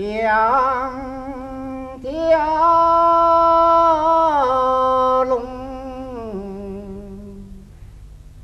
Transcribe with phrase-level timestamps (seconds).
[0.00, 0.90] 两
[2.00, 2.08] 条
[5.24, 5.42] 龙，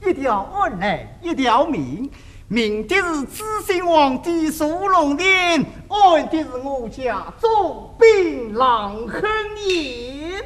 [0.04, 2.10] 一条恩爱，一条命。
[2.48, 9.22] 明的是知信皇帝苏龙殿，爱的是我家总兵郎亨
[9.66, 10.44] 爷。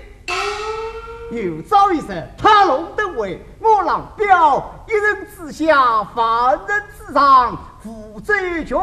[1.32, 8.76] 有朝一日，他龙登位，我郎彪一人之下，万人之上，负责一军，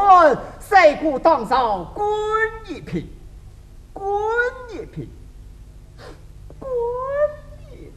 [0.58, 2.06] 赛过当朝，官
[2.66, 3.08] 一品，
[3.92, 4.06] 官
[4.70, 5.08] 一品，
[6.58, 6.70] 官
[7.70, 7.92] 一品，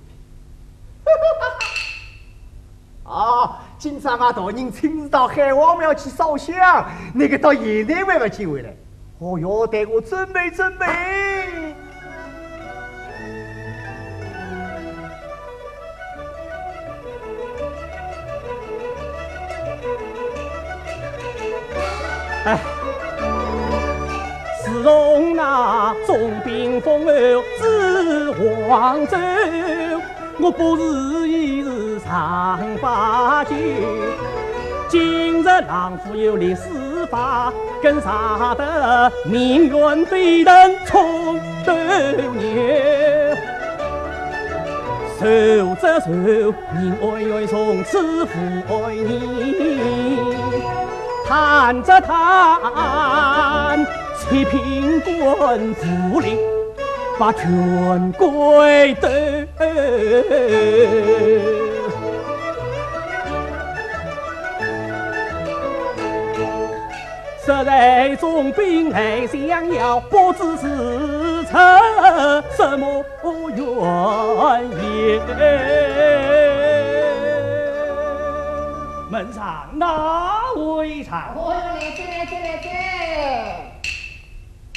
[3.11, 3.59] 啊！
[3.79, 8.69] 今朝俺大人亲自到海王庙去烧香，那个到现在还没见回来。
[9.17, 10.85] 哦哟，待我准备准备。
[22.43, 22.57] 哎，
[24.63, 27.11] 自从那重兵封侯
[27.59, 29.17] 至黄州。
[30.39, 33.55] 我不是已是长把酒，
[34.89, 43.37] 今日郎夫有力施法，更杀得命运飞腾冲斗牛。
[45.19, 47.05] 受则受，人爱
[47.35, 48.31] 爱从此父
[48.67, 49.11] 爱你；
[51.31, 53.87] 叹则叹，
[54.19, 56.37] 七品官府里。
[57.17, 59.07] 把权归斗，
[67.45, 70.67] 十来重兵来相邀，不知是
[71.45, 71.57] 出
[72.57, 73.05] 什么
[73.55, 73.63] 原
[74.83, 75.21] 因。
[79.11, 81.35] 门上哪位唱？
[81.35, 83.81] 我来来来来来。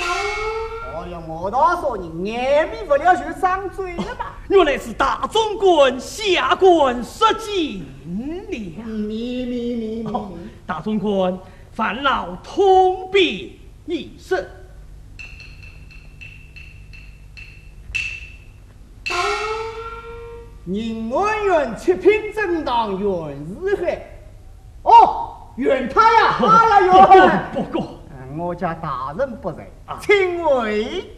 [0.00, 4.32] 哎呀，我倒说你眼皮不了就张嘴了吧？
[4.50, 7.86] 原来是大总管下官失敬了。
[8.04, 10.08] 你你你你，
[10.66, 11.38] 大总管
[11.70, 13.56] 烦恼通禀
[13.86, 14.44] 一声。
[20.64, 24.13] 宁安院七品正当袁世海。
[25.54, 27.44] 哦，袁他呀，好了袁。
[27.54, 28.00] 不过。
[28.36, 29.64] 我家大人不在，
[30.00, 31.08] 请回。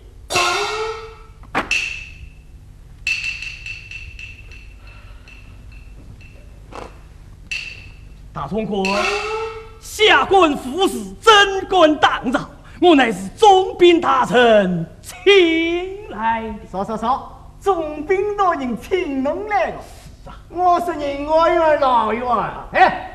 [8.35, 8.85] 大总管，
[9.81, 12.41] 下官服侍贞观当朝，
[12.83, 16.55] 我乃是总兵大臣，请来。
[16.71, 19.77] 少少少，总兵大人请侬来了。
[20.51, 22.23] 我是宁外院老院，
[22.73, 23.06] 哎。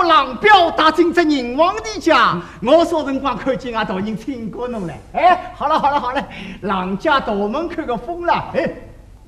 [0.00, 4.94] 当我狼彪打进这宁王的家，我说辰光看见俺大人请过侬了。
[5.12, 6.26] 哎，好了好了好了，
[6.62, 8.66] 狼家大门口个封了，哎，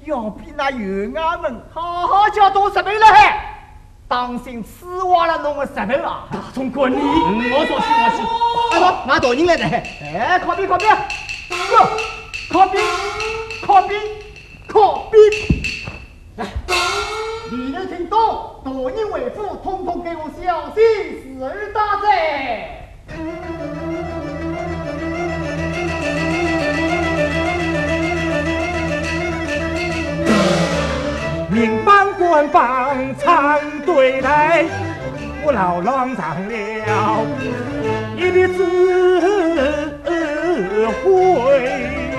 [0.07, 3.35] 要比那员衙门好好叫多十倍了嘿，
[4.09, 6.25] 当心吃坏了侬个石头啊！
[6.33, 8.75] 大总管你，我说去我去。
[8.75, 9.83] 哎好，俺大人来了嘿，
[10.17, 10.97] 哎，靠边靠边，
[11.51, 11.89] 哟，
[12.51, 12.83] 靠边
[13.67, 14.01] 靠边
[14.67, 15.52] 靠边。
[17.55, 18.63] 你能听懂？
[18.65, 20.83] 大人为父，统统给我小心，
[21.21, 22.09] 死而大哉！
[31.51, 34.65] 明帮官帮常对待，
[35.45, 36.55] 我老狼长了
[38.17, 38.65] 一笔智
[41.05, 42.12] 慧。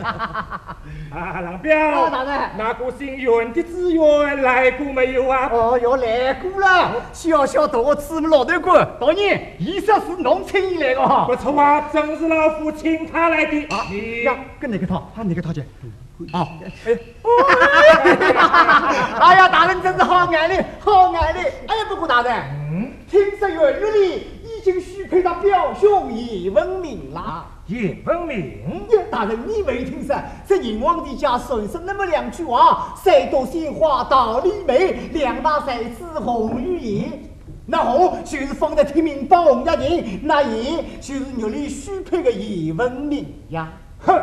[0.04, 0.76] 哈！
[1.12, 5.50] 啊，郎彪，大人，那个姓袁的职员来过没有啊？
[5.52, 6.92] 哦哟，来过了。
[7.12, 11.26] 小小大子老头官，大人，意思是侬请伊来的哈？
[11.26, 13.66] 不错啊，正是老夫请他来的。
[13.70, 13.88] 啊，
[14.26, 15.12] 呀，跟哪个套？
[15.16, 15.64] 他哪个套去？
[16.32, 16.48] 啊，
[19.22, 21.40] 哎呀，大人真是好眼力，好眼力。
[21.68, 22.34] 哎呀，不过大人，
[22.72, 24.28] 嗯，听说袁玉里。
[24.60, 27.46] 已经许配他表兄叶文明了。
[27.68, 30.14] 叶文明，大人你没听说？
[30.46, 37.10] 这宁王的家顺是那么两句话：三朵鲜花，道理美，两大才子红与叶。
[37.66, 43.70] 那红就是放在天明帮红家人，那叶就是玉里许配的叶文明呀。
[44.00, 44.22] 哼！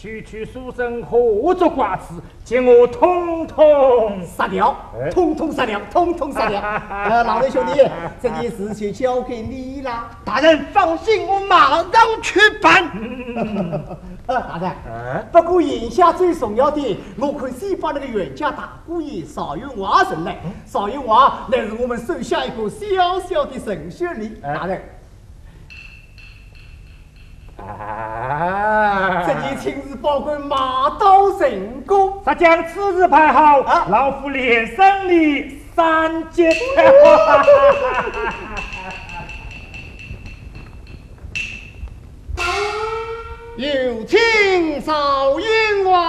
[0.00, 2.14] 区区书生何足挂齿，
[2.44, 4.72] 将我统统杀掉，
[5.10, 6.60] 统统杀掉，统统杀掉。
[6.60, 7.82] 呃，老雷兄弟，
[8.22, 10.08] 这件事就交给你了。
[10.24, 11.90] 大人放心，我马上
[12.22, 12.84] 去办。
[14.26, 20.38] 呃，大人，不过眼下最重要的，我看先把那个袁家大姑爷邵云华请来。
[20.64, 24.40] 邵云华乃是我们手下一个小小的陈学礼。
[24.40, 24.80] 大人。
[27.66, 29.24] 啊！
[29.26, 36.50] 这件亲自保管马到成功，他将此事排好，老夫连胜利三节。
[43.56, 46.00] 有请少英王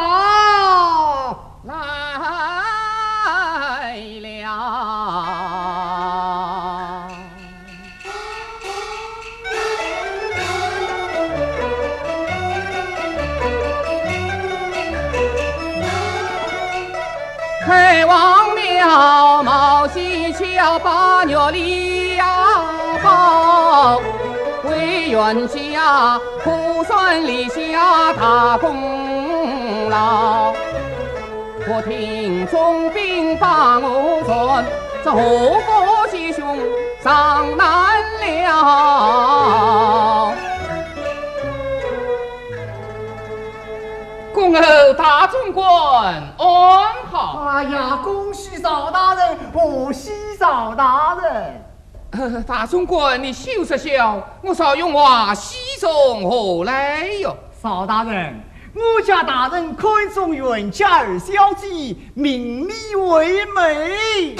[20.59, 22.25] 要把月历呀
[23.01, 24.01] 报
[24.65, 30.53] 为元甲，苦算立下大功劳。
[31.65, 34.65] 我听总兵把我传，
[35.01, 35.17] 这何
[35.65, 36.59] 国吉兄
[37.01, 40.18] 上难料。
[44.49, 45.63] 恭候大总管
[46.39, 47.45] 安好。
[47.47, 52.43] 哎呀，恭喜邵大人，贺喜邵大人。
[52.47, 57.37] 大总管，你休息笑，我邵永华喜从何来哟？
[57.61, 58.41] 邵大人，
[58.73, 64.35] 我家大人看中袁家二小姐，名利为美，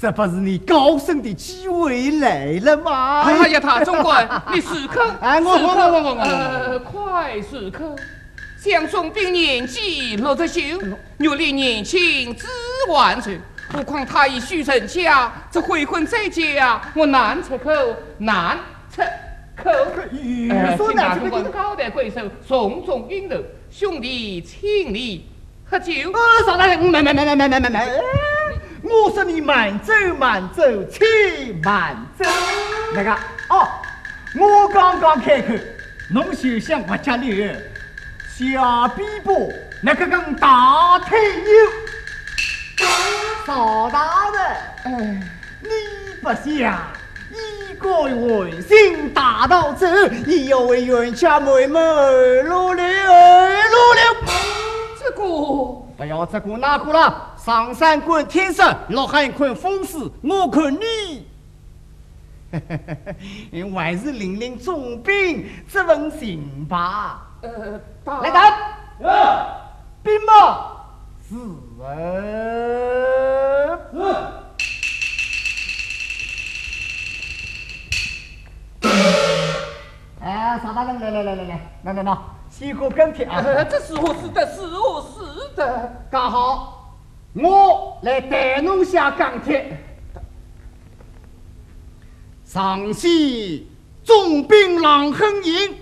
[0.00, 3.20] 这不是你高升的机会来了吗？
[3.26, 7.94] 哎呀，大总管，你时刻，哎，我我我我我，快时刻。
[8.64, 10.58] 江总兵年纪落得秀，
[11.18, 12.46] 玉立年轻知
[12.88, 13.38] 万岁。
[13.70, 17.70] 何况他已许成家，这悔婚在家，我难出口，
[18.16, 18.58] 难
[18.90, 19.02] 出
[19.54, 19.70] 口。
[20.10, 23.38] 请大总管高抬贵手，重重允诺，
[23.70, 25.28] 兄弟请你
[25.66, 25.92] 喝酒。
[26.46, 27.86] 邵大人，慢慢慢慢慢慢慢慢。
[28.82, 31.04] 我说你慢走慢走，且
[31.62, 32.24] 慢走。
[32.94, 33.12] 那个
[33.50, 33.68] 哦，
[34.40, 35.52] 我刚刚开口，
[36.14, 37.46] 侬休想我家里。
[38.36, 39.48] 下边坡
[39.80, 41.52] 那个跟大太牛，
[43.46, 45.20] 邵大人，
[45.62, 45.68] 你
[46.20, 46.76] 不想
[47.30, 49.86] 一个文姓大盗走，
[50.26, 54.00] 也要为袁家妹妹而努力而努力。
[54.98, 55.22] 这个
[55.96, 61.24] 不要这个那个了，上山观天色，落海看风势，我看你，
[63.72, 67.28] 还是领领重兵这份情吧。
[67.42, 67.80] 呃。
[68.04, 68.30] 来
[68.98, 69.10] 人，
[70.02, 70.32] 兵马
[71.22, 71.36] 四
[71.78, 71.84] 人。
[80.20, 82.18] 哎，邵大人，来来来来来，来来来，
[82.50, 83.42] 先喝跟帖啊！
[83.64, 86.06] 这是我是的，是我是的。
[86.10, 86.94] 刚好，
[87.32, 89.78] 我来带侬下钢铁。
[92.44, 93.66] 上西
[94.04, 95.74] 重兵狼横营，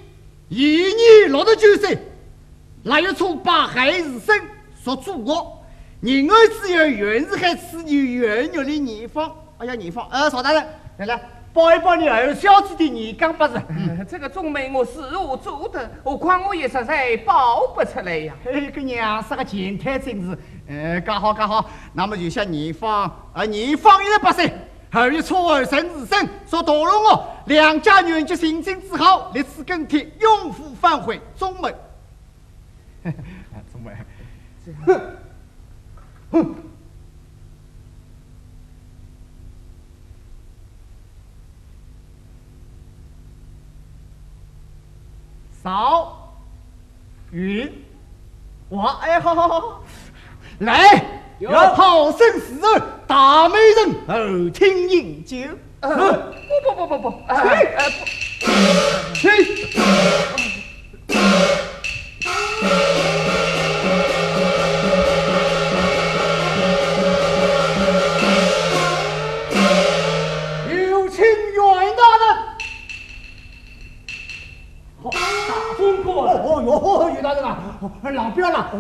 [0.49, 1.99] 一年六十九岁。
[2.85, 4.37] 腊月初八，孩子生，
[4.83, 5.59] 属猪哦。
[6.01, 10.05] 人儿只有云字海次女，云玉的年方，哎呀年方。
[10.11, 11.21] 呃，曹大人，来来，
[11.53, 13.55] 抱一抱你二小子的年刚八十。
[13.69, 18.35] 嗯， 这个宗门我是我做的，何况我也实在抱不出来呀。
[18.47, 20.37] 哎，这个娘是个前台真是。
[20.69, 24.53] 呃，刚好刚好，那么就向年方，呃，年方一十八岁。
[24.91, 27.25] 二月初二，生子生，属大龙哦。
[27.47, 31.73] 两家远近情亲之好，立此更替，永付返回宗门。
[33.05, 33.15] 哎，
[34.87, 35.01] 哼，
[36.31, 36.55] 哼。
[47.31, 47.73] 云，
[48.69, 49.83] 我哎，好好好。
[50.59, 51.05] 来，
[51.39, 55.37] 有好生侍候大美人，后厅饮酒。
[55.81, 55.89] 不
[56.75, 57.11] 不不不不，
[59.15, 59.29] 起，
[61.09, 61.13] 起。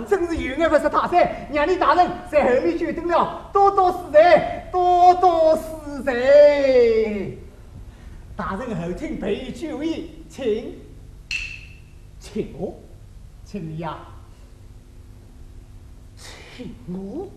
[0.06, 6.12] 真是有眼不识泰山，让你大人在后面久等了，多多施财，多多施财。
[8.34, 10.74] 大人后厅备酒宴，请，
[12.18, 12.74] 请我，
[13.44, 13.98] 请呀。
[16.54, 17.28] 请我。